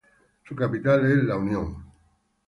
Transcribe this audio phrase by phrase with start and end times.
[0.45, 1.77] Su Capital es La Unión.